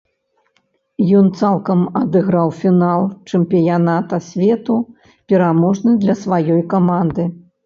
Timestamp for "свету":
4.29-4.79